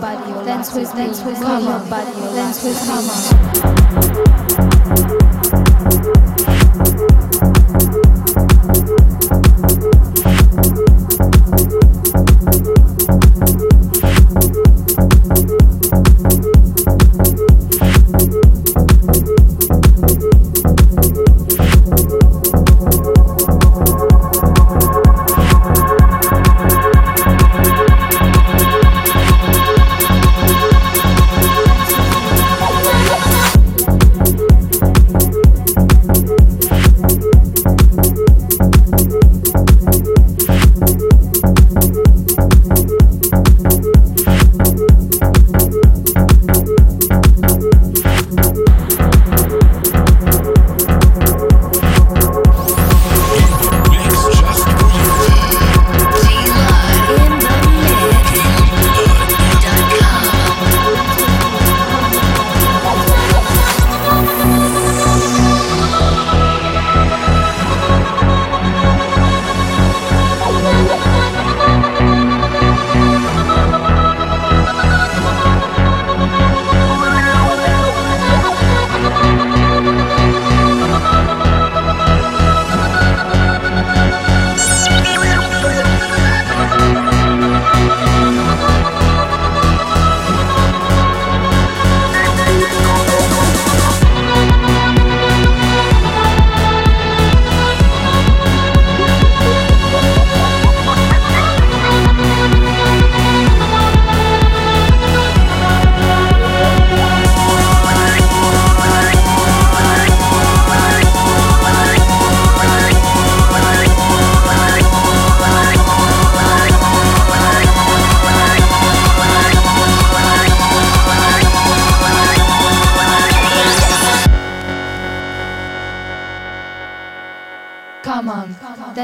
body, 0.00 0.32
dance 0.46 0.72
with 0.72 0.94
me, 0.94 1.12
come 1.34 1.68
on. 1.68 1.88
me, 1.90 2.12
dance 2.34 2.64
with 2.64 4.64
me. 4.64 4.69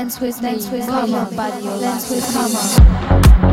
Dance 0.06 0.20
with 0.20 0.40
dance 0.40 0.70
with 0.70 0.86
come 0.86 1.14
on, 1.14 1.34
dance 1.34 2.10
with 2.10 2.32
come 2.32 3.45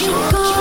you 0.00 0.12
go. 0.32 0.59